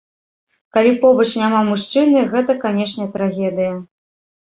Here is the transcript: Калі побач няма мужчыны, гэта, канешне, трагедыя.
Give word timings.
Калі 0.77 0.93
побач 1.03 1.27
няма 1.43 1.61
мужчыны, 1.69 2.19
гэта, 2.35 2.51
канешне, 2.67 3.11
трагедыя. 3.15 3.73